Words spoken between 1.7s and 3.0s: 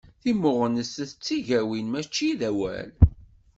mačči d awal.